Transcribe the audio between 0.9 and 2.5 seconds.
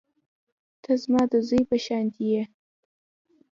زما د زوى په شانتې يې.